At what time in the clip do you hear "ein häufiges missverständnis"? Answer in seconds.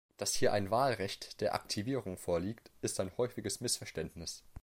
2.99-4.41